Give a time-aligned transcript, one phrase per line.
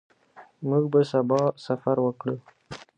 [0.67, 2.35] موږ به سبا سفر وکړو.